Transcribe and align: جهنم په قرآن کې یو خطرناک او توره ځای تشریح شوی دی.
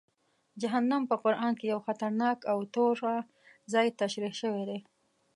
جهنم 0.61 1.03
په 1.09 1.15
قرآن 1.23 1.51
کې 1.59 1.65
یو 1.73 1.79
خطرناک 1.87 2.37
او 2.51 2.57
توره 2.73 3.17
ځای 3.73 3.87
تشریح 4.01 4.33
شوی 4.41 4.63
دی. 4.69 4.79